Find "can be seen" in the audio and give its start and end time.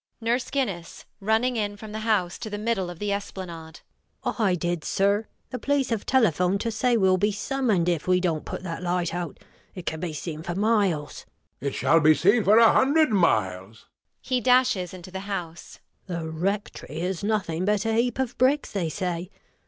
9.85-10.41